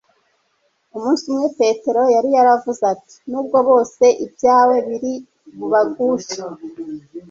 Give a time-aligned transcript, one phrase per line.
[0.95, 5.13] Umunsi umwe Petero yari yaravuze ati: "Nubwo bose ibyawe biri
[5.57, 6.39] bubagushe,